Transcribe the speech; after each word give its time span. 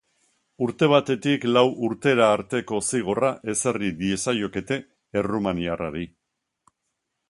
Urte 0.67 0.87
batetik 0.93 1.45
lau 1.57 1.63
urtera 1.89 2.31
arteko 2.37 2.81
zigorra 2.87 3.31
ezarri 3.55 3.95
diezaiokete 4.03 4.83
errumaniarrari. 5.23 6.09